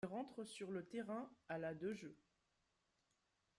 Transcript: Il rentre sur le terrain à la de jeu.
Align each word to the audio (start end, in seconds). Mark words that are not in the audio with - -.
Il 0.03 0.07
rentre 0.09 0.43
sur 0.45 0.71
le 0.71 0.83
terrain 0.83 1.29
à 1.47 1.59
la 1.59 1.75
de 1.75 1.93
jeu. 1.93 2.17